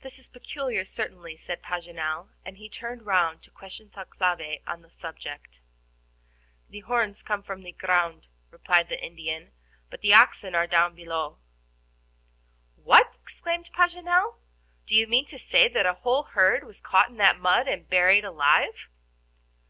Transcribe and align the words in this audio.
"This 0.00 0.18
is 0.18 0.26
peculiar 0.26 0.86
certainly," 0.86 1.36
said 1.36 1.62
Paganel, 1.62 2.30
and 2.46 2.56
he 2.56 2.70
turned 2.70 3.04
round 3.04 3.42
to 3.42 3.50
question 3.50 3.90
Thalcave 3.90 4.62
on 4.66 4.80
the 4.80 4.88
subject. 4.88 5.60
"The 6.70 6.80
horns 6.80 7.22
come 7.22 7.40
out 7.40 7.50
of 7.50 7.62
the 7.62 7.72
ground," 7.72 8.26
replied 8.50 8.88
the 8.88 8.98
Indian, 8.98 9.52
"but 9.90 10.00
the 10.00 10.14
oxen 10.14 10.54
are 10.54 10.66
down 10.66 10.94
below." 10.94 11.40
"What!" 12.76 13.18
exclaimed 13.22 13.68
Paganel; 13.74 14.36
"do 14.86 14.94
you 14.94 15.06
mean 15.06 15.26
to 15.26 15.38
say 15.38 15.68
that 15.68 15.84
a 15.84 15.92
whole 15.92 16.22
herd 16.22 16.64
was 16.64 16.80
caught 16.80 17.10
in 17.10 17.18
that 17.18 17.38
mud 17.38 17.68
and 17.68 17.86
buried 17.86 18.24
alive?" 18.24 18.88